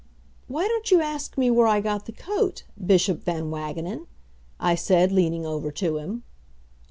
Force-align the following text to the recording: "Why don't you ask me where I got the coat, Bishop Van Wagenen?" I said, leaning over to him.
"Why 0.47 0.67
don't 0.67 0.89
you 0.89 0.99
ask 0.99 1.37
me 1.37 1.51
where 1.51 1.67
I 1.67 1.79
got 1.79 2.07
the 2.07 2.11
coat, 2.11 2.63
Bishop 2.83 3.23
Van 3.23 3.51
Wagenen?" 3.51 4.07
I 4.59 4.73
said, 4.73 5.11
leaning 5.11 5.45
over 5.45 5.69
to 5.73 5.97
him. 5.97 6.23